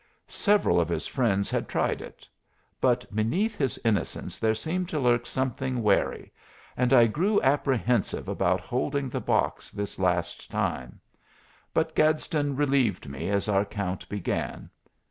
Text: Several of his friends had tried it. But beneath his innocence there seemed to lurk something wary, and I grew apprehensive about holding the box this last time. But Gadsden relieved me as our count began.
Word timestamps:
Several 0.27 0.81
of 0.81 0.89
his 0.89 1.05
friends 1.05 1.51
had 1.51 1.67
tried 1.69 2.01
it. 2.01 2.27
But 2.81 3.05
beneath 3.15 3.55
his 3.55 3.79
innocence 3.85 4.39
there 4.39 4.55
seemed 4.55 4.89
to 4.89 4.99
lurk 4.99 5.27
something 5.27 5.83
wary, 5.83 6.33
and 6.75 6.91
I 6.91 7.05
grew 7.05 7.39
apprehensive 7.43 8.27
about 8.27 8.61
holding 8.61 9.09
the 9.09 9.21
box 9.21 9.69
this 9.69 9.99
last 9.99 10.49
time. 10.49 10.99
But 11.71 11.93
Gadsden 11.93 12.55
relieved 12.55 13.07
me 13.07 13.29
as 13.29 13.47
our 13.47 13.63
count 13.63 14.09
began. 14.09 14.71